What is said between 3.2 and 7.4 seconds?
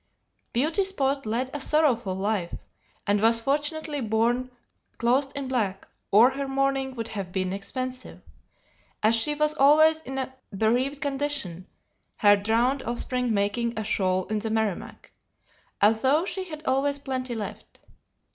was fortunately born clothed in black or her mourning would have